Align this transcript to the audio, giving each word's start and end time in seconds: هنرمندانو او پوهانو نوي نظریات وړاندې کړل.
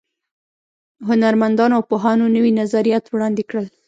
هنرمندانو 1.09 1.73
او 1.77 1.83
پوهانو 1.89 2.25
نوي 2.35 2.51
نظریات 2.61 3.05
وړاندې 3.09 3.43
کړل. 3.49 3.67